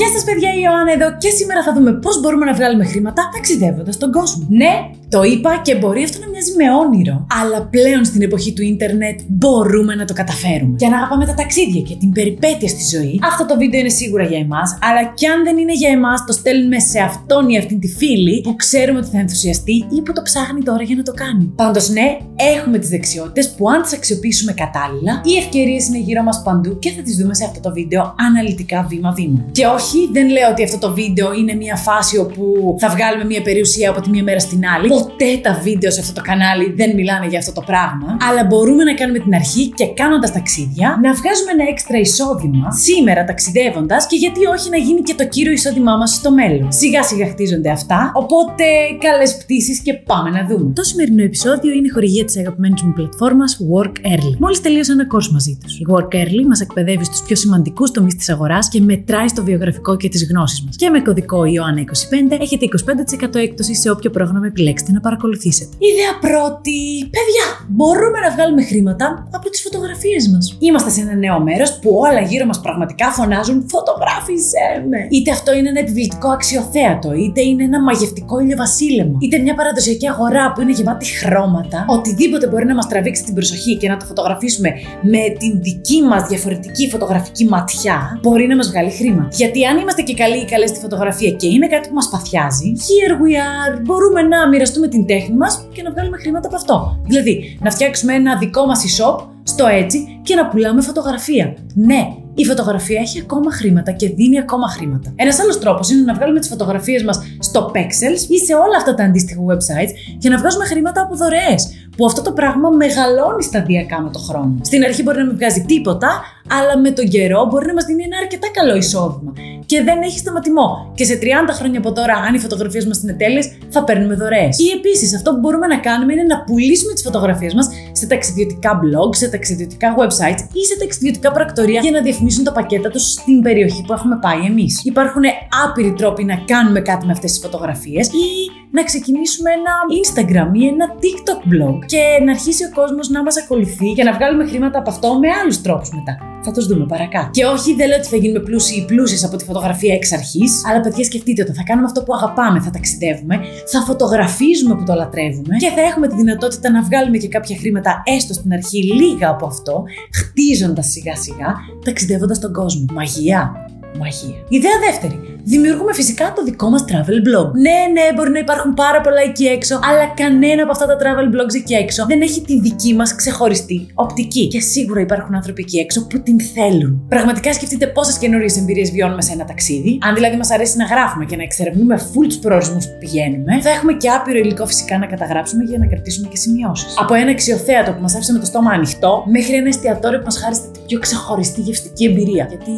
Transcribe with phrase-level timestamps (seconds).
[0.00, 3.30] Γεια σας, παιδιά, η Ιωάννα εδώ και σήμερα θα δούμε πώς μπορούμε να βγάλουμε χρήματα
[3.34, 4.46] ταξιδεύοντας τον κόσμο.
[4.48, 4.72] Ναι,
[5.08, 9.20] το είπα και μπορεί αυτό να μοιάζει με όνειρο, αλλά πλέον στην εποχή του ίντερνετ
[9.28, 10.76] μπορούμε να το καταφέρουμε.
[10.76, 13.20] Και να αγαπάμε τα ταξίδια και την περιπέτεια στη ζωή.
[13.30, 16.32] Αυτό το βίντεο είναι σίγουρα για εμάς, αλλά κι αν δεν είναι για εμάς, το
[16.32, 20.22] στέλνουμε σε αυτόν ή αυτήν τη φίλη που ξέρουμε ότι θα ενθουσιαστεί ή που το
[20.22, 21.44] ψάχνει τώρα για να το κάνει.
[21.56, 22.18] Πάντως, ναι,
[22.56, 26.90] έχουμε τις δεξιότητες που αν τις αξιοποιήσουμε κατάλληλα, οι ευκαιρίες είναι γύρω μας παντού και
[26.90, 29.44] θα τις δούμε σε αυτό το βίντεο αναλυτικά βήμα-βήμα.
[29.52, 32.42] Και όχι, δεν λέω ότι αυτό το βίντεο είναι μια φάση όπου
[32.78, 34.88] θα βγάλουμε μια περιουσία από τη μία μέρα στην άλλη.
[34.88, 38.16] Ποτέ τα βίντεο σε αυτό το κανάλι δεν μιλάνε για αυτό το πράγμα.
[38.28, 43.24] Αλλά μπορούμε να κάνουμε την αρχή και κάνοντας ταξίδια να βγάζουμε ένα έξτρα εισόδημα σήμερα
[43.24, 46.72] ταξιδεύοντας και γιατί όχι να γίνει και το κύριο εισόδημά μας στο μέλλον.
[46.72, 48.64] Σιγά σιγά χτίζονται αυτά, οπότε
[48.98, 50.72] καλές πτήσεις και πάμε να δούμε.
[50.74, 54.34] Το σημερινό επεισόδιο είναι χορηγία της αγαπημένης μου πλατφόρμας Work Early.
[54.38, 55.78] Μόλις τελείωσα ένα course μαζί τους.
[55.78, 59.74] Η Work Early μας εκπαιδεύει στους πιο σημαντικούς τομείς της αγοράς και μετράει στο βιογραφικό
[59.96, 60.76] και τις γνώσεις μας.
[60.76, 65.70] Και με κωδικό Ιωάννα25 έχετε 25% έκπτωση σε όποιο πρόγραμμα επιλέξετε να παρακολουθήσετε.
[65.78, 66.78] Ιδέα πρώτη.
[67.00, 70.56] Παιδιά, μπορούμε να βγάλουμε χρήματα από τις φωτογραφίες μας.
[70.58, 75.00] Είμαστε σε ένα νέο μέρος που όλα γύρω μας πραγματικά φωνάζουν Φωτογράφησε με.
[75.10, 80.52] Είτε αυτό είναι ένα επιβλητικό αξιοθέατο, είτε είναι ένα μαγευτικό ηλιοβασίλεμα, είτε μια παραδοσιακή αγορά
[80.52, 81.84] που είναι γεμάτη χρώματα.
[81.88, 84.70] Οτιδήποτε μπορεί να μας τραβήξει την προσοχή και να το φωτογραφίσουμε
[85.02, 89.28] με την δική μας διαφορετική φωτογραφική ματιά, μπορεί να μας βγάλει χρήματα.
[89.32, 92.72] Γιατί αν είμαστε και καλοί ή καλές στη φωτογραφία και είναι κάτι που μας παθιάζει,
[92.76, 97.00] here we are, μπορούμε να μοιραστούμε την τέχνη μας και να βγάλουμε χρήματα από αυτό.
[97.04, 101.56] Δηλαδή, να φτιάξουμε ένα δικό μας e-shop στο έτσι και να πουλάμε φωτογραφία.
[101.74, 105.12] Ναι, η φωτογραφία έχει ακόμα χρήματα και δίνει ακόμα χρήματα.
[105.16, 108.94] Ένας άλλος τρόπος είναι να βγάλουμε τις φωτογραφίες μας στο Pexels ή σε όλα αυτά
[108.94, 111.62] τα αντίστοιχα websites και να βγάζουμε χρήματα από δωρεές.
[111.96, 114.54] Που αυτό το πράγμα μεγαλώνει σταδιακά με το χρόνο.
[114.62, 116.10] Στην αρχή μπορεί να μην βγάζει τίποτα,
[116.58, 119.32] αλλά με τον καιρό μπορεί να μας δίνει ένα αρκετά καλό εισόδημα.
[119.66, 120.92] Και δεν έχει σταματημό.
[120.94, 124.58] Και σε 30 χρόνια από τώρα, αν οι φωτογραφίες μας είναι τέλειες, θα παίρνουμε δωρεές.
[124.58, 128.80] Ή επίσης, αυτό που μπορούμε να κάνουμε είναι να πουλήσουμε τις φωτογραφίες μας σε ταξιδιωτικά
[128.82, 133.42] blog, σε ταξιδιωτικά websites ή σε ταξιδιωτικά πρακτορία για να διαφημίσουν τα πακέτα τους στην
[133.42, 134.84] περιοχή που έχουμε πάει εμείς.
[134.84, 135.22] Υπάρχουν
[135.64, 138.26] άπειροι τρόποι να κάνουμε κάτι με αυτές τις φωτογραφίες ή
[138.70, 143.42] να ξεκινήσουμε ένα Instagram ή ένα TikTok blog και να αρχίσει ο κόσμος να μας
[143.42, 146.35] ακολουθεί και να βγάλουμε χρήματα από αυτό με άλλους τρόπους μετά.
[146.46, 147.30] Θα τους δούμε παρακάτω.
[147.30, 150.52] Και όχι, δεν λέω ότι θα γίνουμε πλούσιοι ή πλούσιες από τη φωτογραφία εξ αρχής,
[150.68, 153.36] αλλά παιδιά, σκεφτείτε ότι θα κάνουμε αυτό που αγαπάμε, θα ταξιδεύουμε,
[153.66, 158.02] θα φωτογραφίζουμε που το λατρεύουμε και θα έχουμε τη δυνατότητα να βγάλουμε και κάποια χρήματα
[158.04, 162.84] έστω στην αρχή λίγα από αυτό, χτίζοντας σιγά σιγά, ταξιδεύοντας τον κόσμο.
[162.92, 163.65] Μαγεία.
[163.98, 164.38] Μαγεία.
[164.48, 165.36] Ιδέα δεύτερη.
[165.48, 167.48] Δημιουργούμε φυσικά το δικό μας travel blog.
[167.66, 171.26] Ναι, ναι, μπορεί να υπάρχουν πάρα πολλά εκεί έξω, αλλά κανένα από αυτά τα travel
[171.34, 174.48] blogs εκεί έξω δεν έχει τη δική μας ξεχωριστή οπτική.
[174.48, 177.06] Και σίγουρα υπάρχουν άνθρωποι εκεί έξω που την θέλουν.
[177.08, 179.98] Πραγματικά σκεφτείτε πόσες καινούριες εμπειρίες βιώνουμε σε ένα ταξίδι.
[180.02, 183.70] Αν δηλαδή μας αρέσει να γράφουμε και να εξερευνούμε full τους προορισμούς που πηγαίνουμε, θα
[183.70, 186.94] έχουμε και άπειρο υλικό φυσικά να καταγράψουμε για να κρατήσουμε και σημειώσεις.
[186.98, 190.38] Από ένα αξιοθέατο που μας άφησε με το στόμα ανοιχτό, μέχρι ένα εστιατόριο που μας
[190.38, 192.46] χάρισε την πιο ξεχωριστή γευστική εμπειρία.
[192.48, 192.70] Γιατί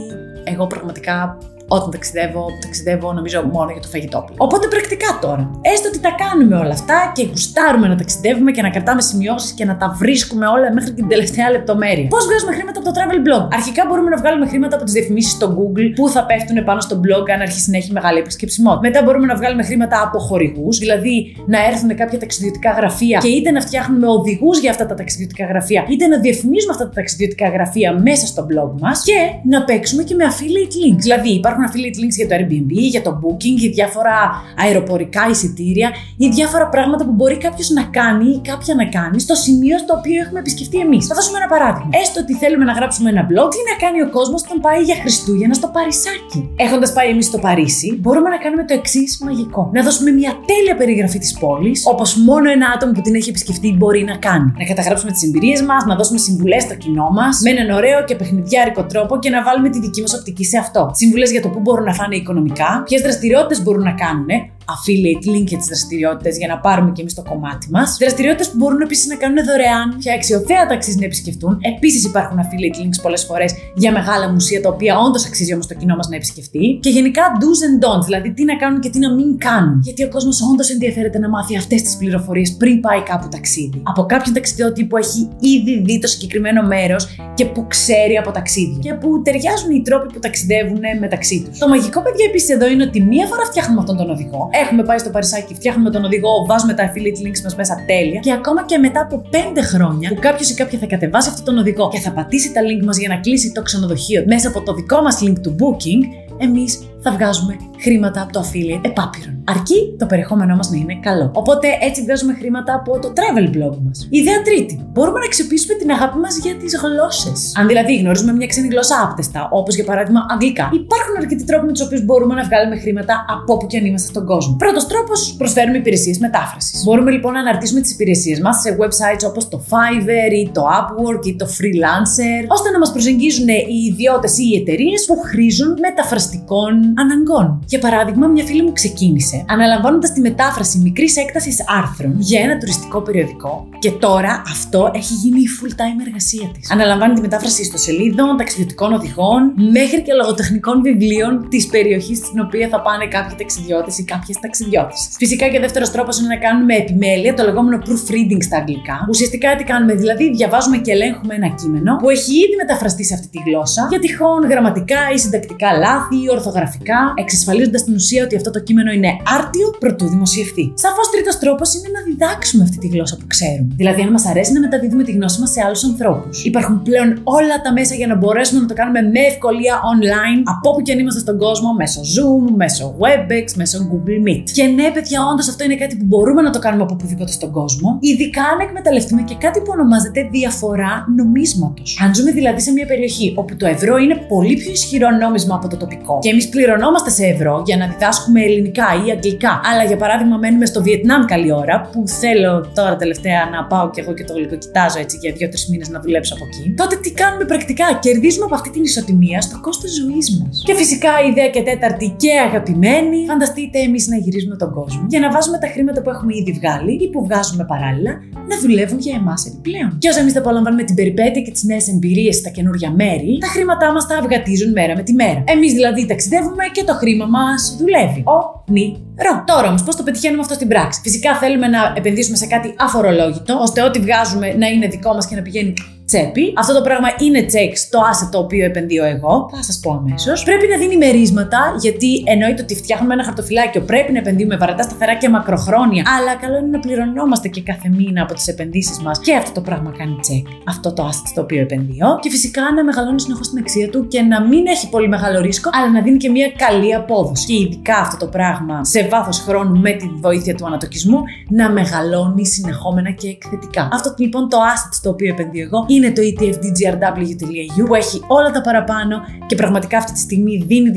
[0.48, 1.38] εγώ πραγματικά
[1.69, 4.39] όταν ταξιδεύω, ταξιδεύω νομίζω μόνο για το φαγητό πλέον.
[4.47, 5.51] Οπότε πρακτικά τώρα.
[5.73, 9.65] Έστω ότι τα κάνουμε όλα αυτά και γουστάρουμε να ταξιδεύουμε και να κρατάμε σημειώσεις και
[9.65, 12.09] να τα βρίσκουμε όλα μέχρι την τελευταία λεπτομέρεια.
[12.09, 15.33] Πώς βγάζουμε χρήματα από το travel blog; Αρχικά μπορούμε να βγάλουμε χρήματα από τις διαφημίσεις
[15.33, 18.81] στο Google που θα πέφτουν πάνω στο blog αν αρχίσει να έχει μεγάλη επισκεψιμότητα.
[18.89, 23.50] Μετά μπορούμε να βγάλουμε χρήματα από χορηγούς, δηλαδή να έρθουν κάποια ταξιδιωτικά γραφεία και είτε
[23.50, 27.93] να φτιάχνουμε οδηγούς για αυτά τα ταξιδιωτικά γραφεία, είτε να διαφημίζουμε αυτά τα ταξιδιωτικά γραφεία
[28.09, 31.03] μέσα στο blog μας και να παίξουμε και με affiliate links.
[31.06, 34.16] Δηλαδή υπάρχουν υπάρχουν affiliate links για το Airbnb, για το booking, για διάφορα
[34.64, 39.34] αεροπορικά εισιτήρια ή διάφορα πράγματα που μπορεί κάποιος να κάνει ή κάποια να κάνει στο
[39.34, 41.06] σημείο στο οποίο έχουμε επισκεφτεί εμείς.
[41.06, 41.91] Θα δώσουμε ένα παράδειγμα.
[42.02, 44.96] Έστω ότι θέλουμε να γράψουμε ένα blog, τι να κάνει ο κόσμος όταν πάει για
[45.02, 46.41] Χριστούγεννα στο Παρισάκι.
[46.66, 49.62] Έχοντας πάει εμείς στο Παρίσι, μπορούμε να κάνουμε το εξής μαγικό.
[49.75, 53.69] Να δώσουμε μια τέλεια περιγραφή της πόλης, όπως μόνο ένα άτομο που την έχει επισκεφτεί
[53.78, 54.48] μπορεί να κάνει.
[54.60, 58.14] Να καταγράψουμε τις εμπειρίες μας, να δώσουμε συμβουλές στο κοινό μας με έναν ωραίο και
[58.14, 60.90] παιχνιδιάρικο τρόπο και να βάλουμε τη δική μας οπτική σε αυτό.
[60.94, 64.27] Συμβουλές για το το πού μπορούν να φάνε οικονομικά, ποιες δραστηριότητες μπορούν να κάνουν,
[64.75, 67.97] affiliate link για τις δραστηριότητες για να πάρουμε και εμείς το κομμάτι μας.
[68.00, 71.59] Δραστηριότητες που μπορούν επίσης να κάνουν δωρεάν, για αξιοθέατα αξίζει να επισκεφτούν.
[71.61, 75.75] Επίσης υπάρχουν affiliate links πολλές φορές για μεγάλα μουσεία τα οποία όντως αξίζει όμως το
[75.75, 76.79] κοινό μας να επισκεφτεί.
[76.82, 79.81] Και γενικά do's and don'ts, δηλαδή τι να κάνουν και τι να μην κάνουν.
[79.82, 83.82] Γιατί ο κόσμος όντως ενδιαφέρεται να μάθει αυτές τις πληροφορίες πριν πάει κάπου ταξίδι.
[83.82, 87.03] Από κάποιον ταξιδιώτη που έχει ήδη δει το συγκεκριμένο μέρος
[87.35, 88.79] και που ξέρει από ταξίδι.
[88.81, 91.59] Και που ταιριάζουν οι τρόποι που ταξιδεύουν μεταξύ τους.
[91.59, 94.99] Το μαγικό, παιδιά, επίσης εδώ είναι ότι μία φορά φτιάχνουμε αυτόν τον οδηγό, έχουμε πάει
[94.99, 98.20] στο Παρισάκι, φτιάχνουμε τον οδηγό, βάζουμε τα affiliate links μας μέσα τέλεια.
[98.20, 101.58] Και ακόμα και μετά από 5 χρόνια που κάποιος ή κάποια θα κατεβάσει αυτόν τον
[101.58, 104.75] οδηγό και θα πατήσει τα link μας για να κλείσει το ξενοδοχείο μέσα από το
[104.75, 106.00] δικό μας link του booking,
[106.38, 109.35] εμείς θα βγάζουμε χρήματα από το affiliate επάπειρον.
[109.45, 111.31] Αρκεί το περιεχόμενό μας να είναι καλό.
[111.35, 114.06] Οπότε έτσι βγάζουμε χρήματα από το travel blog μας.
[114.11, 114.75] Ιδέα τρίτη.
[114.93, 117.53] Μπορούμε να αξιοποιήσουμε την αγάπη μας για τις γλώσσες.
[117.61, 121.73] Αν δηλαδή γνωρίζουμε μια ξένη γλώσσα άπτεστα, όπως για παράδειγμα αγγλικά, υπάρχουν αρκετοί τρόποι με
[121.73, 124.56] τους οποίους μπορούμε να βγάλουμε χρήματα από όπου και αν είμαστε στον κόσμο.
[124.56, 126.85] Πρώτος τρόπος, προσφέρουμε υπηρεσίες μετάφρασης.
[126.85, 131.27] Μπορούμε λοιπόν να αναρτήσουμε τις υπηρεσίες μας σε websites όπως το Fiverr ή το Upwork
[131.27, 136.88] ή το Freelancer, ώστε να μας προσεγγίζουν οι ιδιώτες ή οι εταιρείες που χρήζουν μεταφραστικών
[136.96, 137.62] αναγκών.
[137.67, 143.00] Για παράδειγμα, μια φίλη μου ξεκίνησε αναλαμβάνοντας τη μετάφραση μικρής έκτασης άρθρων για ένα τουριστικό
[143.00, 146.70] περιοδικό και τώρα αυτό έχει γίνει η full-time εργασία της.
[146.70, 149.40] Αναλαμβάνει τη μετάφραση ιστοσελίδων, ταξιδιωτικών οδηγών,
[149.79, 154.94] μέχρι και λογοτεχνικών βιβλίων της περιοχής στην οποία θα πάνε κάποιοι ταξιδιώτες ή κάποιες ταξιδιώτε.
[155.19, 159.06] Φυσικά και δεύτερος τρόπος είναι να κάνουμε επιμέλεια, το λεγόμενο proofreading στα αγγλικά.
[159.08, 163.29] Ουσιαστικά τι κάνουμε, δηλαδή διαβάζουμε και ελέγχουμε ένα κείμενο που έχει ήδη μεταφραστεί σε αυτή
[163.29, 166.77] τη γλώσσα για τυχόν γραμματικά ή συντακτικά λάθη ή ορθογραφικά,
[167.14, 170.64] εξασφαλίζοντας την ουσία ότι αυτό το κείμενο είναι άρτιο πρωτού δημοσιευθεί.
[170.75, 173.72] Σαφώς τρίτος τρόπος είναι να διδάξουμε αυτή τη γλώσσα που ξέρουμε.
[173.76, 176.44] Δηλαδή, αν μας αρέσει να μεταδίδουμε τη γνώση μας σε άλλους ανθρώπους.
[176.44, 180.70] Υπάρχουν πλέον όλα τα μέσα για να μπορέσουμε να το κάνουμε με ευκολία online από
[180.70, 184.44] όπου και αν είμαστε στον κόσμο, μέσω Zoom, μέσω WebEx, μέσω Google Meet.
[184.52, 187.50] Και ναι, παιδιά, όντως αυτό είναι κάτι που μπορούμε να το κάνουμε από οπουδήποτε στον
[187.50, 191.98] κόσμο, ειδικά αν εκμεταλλευτούμε και κάτι που ονομάζεται διαφορά νομίσματος.
[192.04, 195.69] Αν ζούμε δηλαδή σε μια περιοχή όπου το ευρώ είναι πολύ πιο ισχυρό νόμισμα από
[195.69, 199.97] το τοπικό και εμείς πληρωνόμαστε σε ευρώ για να διδάσκουμε ελληνικά ή αγγλικά, αλλά για
[199.97, 204.25] παράδειγμα μένουμε στο Βιετνάμ καλή ώρα, που θέλω τώρα τελευταία να πάω κι εγώ και
[204.25, 204.35] το
[204.65, 208.55] κοιτάζω έτσι για δύο-τρεις μήνες να δουλέψω από εκεί, τότε τι κάνουμε πρακτικά; Κερδίζουμε από
[208.55, 210.62] αυτή την ισοτιμία στο κόστος ζωής μας.
[210.67, 215.21] Και φυσικά η ιδέα και τέταρτη και αγαπημένη, φανταστείτε εμείς να γυρίζουμε τον κόσμο για
[215.21, 218.12] να βάζουμε τα χρήματα που έχουμε ήδη βγάλει ή που βγάζουμε παράλληλα
[218.50, 219.91] να δουλεύουν για εμάς επιπλέον.
[219.99, 223.49] Και όσο εμείς θα απολαμβάνουμε την περιπέτεια και τις νέες εμπειρίες στα καινούργια μέρη, τα
[223.55, 225.41] χρήματά μας θα αυγατίζουν μέρα με τη μέρα.
[225.55, 228.20] Εμείς δηλαδή ταξιδεύουμε και το χρήμα μας δουλεύει.
[228.26, 229.44] Ο, νι, ρο.
[229.46, 233.58] Τώρα όμως, πώς το πετυχαίνουμε αυτό στην πράξη; Φυσικά θέλουμε να επενδύσουμε σε κάτι αφορολόγητο,
[233.60, 235.75] ώστε ό,τι βγάζουμε να είναι δικό μας και να πηγαίνει
[236.10, 236.52] τσέπη.
[236.56, 239.34] Αυτό το πράγμα είναι τσεκ στο asset το οποίο επενδύω εγώ.
[239.55, 240.43] Θα σας πω αμέσως.
[240.43, 243.81] Πρέπει να δίνει μερίσματα, γιατί εννοείται ότι φτιάχνουμε ένα χαρτοφυλάκιο.
[243.81, 246.02] Πρέπει να επενδύουμε βαρετά, σταθερά και μακροχρόνια.
[246.16, 249.20] Αλλά καλό είναι να πληρωνόμαστε και κάθε μήνα από τις επενδύσεις μας.
[249.20, 250.46] Και αυτό το πράγμα κάνει τσεκ.
[250.66, 252.19] Αυτό το asset το οποίο επενδύω.
[252.22, 255.70] Και φυσικά να μεγαλώνει συνεχώς την αξία του και να μην έχει πολύ μεγάλο ρίσκο,
[255.72, 257.46] αλλά να δίνει και μια καλή απόδοση.
[257.46, 262.46] Και ειδικά αυτό το πράγμα σε βάθος χρόνου με τη βοήθεια του ανατοκισμού να μεγαλώνει
[262.46, 263.88] συνεχόμενα και εκθετικά.
[263.93, 268.50] Αυτό λοιπόν το asset το οποίο επενδύω εγώ είναι το ETF DGRW.eu που έχει όλα
[268.50, 269.17] τα παραπάνω
[269.47, 270.91] και πραγματικά αυτή τη στιγμή δίνει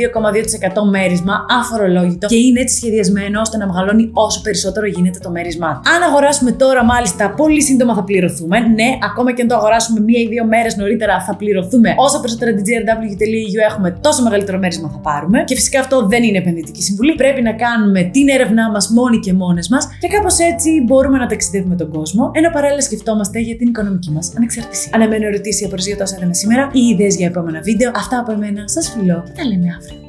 [0.77, 5.69] 2,2% μέρισμα αφορολόγητο και είναι έτσι σχεδιασμένο ώστε να μεγαλώνει όσο περισσότερο γίνεται το μέρισμά
[5.73, 5.81] του.
[5.95, 8.59] Αν αγοράσουμε τώρα, μάλιστα, πολύ σύντομα θα πληρωθούμε.
[8.59, 11.93] Ναι, ακόμα και αν το αγοράσουμε μία ή δύο μέρες νωρίτερα θα πληρωθούμε.
[11.97, 15.43] Όσο περισσότερα DGRW.eu έχουμε, τόσο μεγαλύτερο μέρισμα θα πάρουμε.
[15.43, 17.15] Και φυσικά αυτό δεν είναι επενδυτική συμβουλή.
[17.15, 21.27] Πρέπει να κάνουμε την έρευνά μας μόνοι και μόνες μας και κάπως έτσι μπορούμε να
[21.27, 26.15] ταξιδεύουμε τον κόσμο, ενώ παράλληλα σκεφτόμαστε για την οικονομική μας ανεξαρτησία αναμένω ερωτήσεις για όσα
[26.17, 27.91] είδαμε σήμερα ή ιδέες για επόμενα βίντεο.
[27.95, 28.67] Αυτά από εμένα.
[28.67, 30.00] Σας φιλώ και τα λέμε αύριο.